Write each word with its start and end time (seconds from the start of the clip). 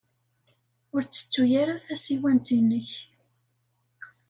Ur 0.93 1.01
ttettu 1.03 1.43
ara 1.61 1.75
tasiwant-nnek. 1.85 2.89